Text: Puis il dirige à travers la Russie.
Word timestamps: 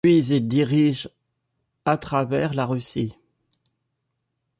Puis 0.03 0.25
il 0.29 0.47
dirige 0.47 1.11
à 1.85 1.95
travers 1.95 2.55
la 2.55 2.65
Russie. 2.65 3.13